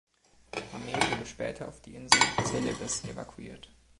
[0.73, 3.69] Armee wurde später auf die Insel Celebes evakuiert.